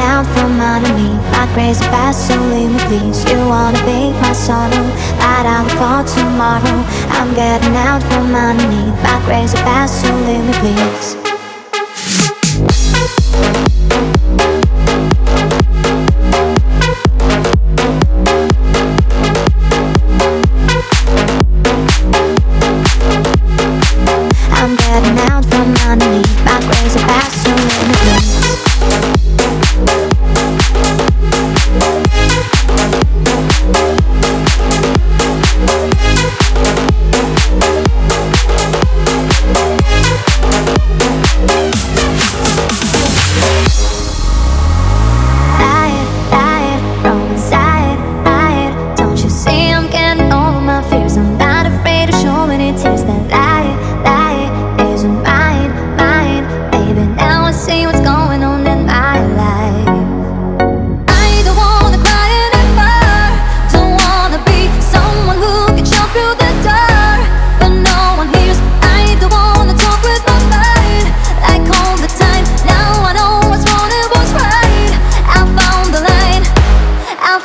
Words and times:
Run 0.00 0.08
out 0.08 0.26
from 0.34 0.58
under 0.60 0.94
me 0.94 1.10
My 1.30 1.46
grace 1.52 1.80
past 1.92 2.26
so 2.26 2.34
please. 2.88 3.22
You 3.30 3.36
wanna 3.46 3.78
be 3.84 4.12
my 4.22 4.32
sorrow 4.32 4.86
But 5.18 5.44
I'll 5.44 5.68
fall 5.76 6.04
tomorrow. 6.04 6.84
I'm 7.10 7.34
getting 7.34 7.76
out 7.76 8.02
from 8.04 8.34
under 8.34 8.66
me 8.66 8.92
My 9.02 9.20
grace 9.26 9.52
past 9.52 10.00
so 10.00 10.08
please. 10.60 11.16
I'm 24.60 24.76
getting 24.76 25.18
out 25.30 25.44
from 25.44 25.74
underneath 25.90 26.44
my 26.46 26.58
grave 26.60 26.89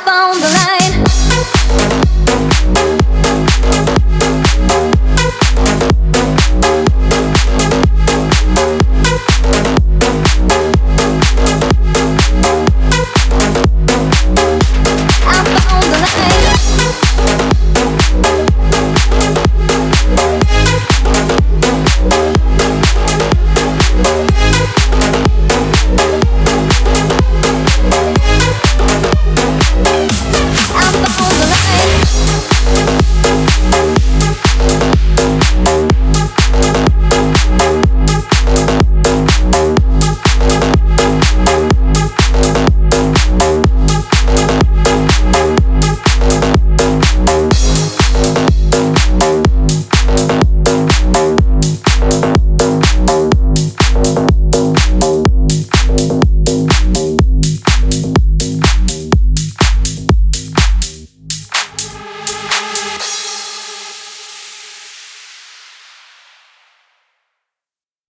on 0.08 0.40
the 0.40 0.48
line. 0.48 0.85